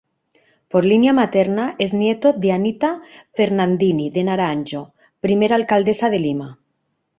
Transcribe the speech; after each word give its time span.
Por 0.67 0.83
línea 0.91 1.13
materna 1.13 1.75
es 1.77 1.93
nieto 1.93 2.31
de 2.33 2.49
Anita 2.53 2.91
Fernandini 3.35 4.09
de 4.09 4.23
Naranjo, 4.31 4.83
primera 5.29 5.55
alcaldesa 5.61 6.09
de 6.09 6.17
Lima. 6.27 6.53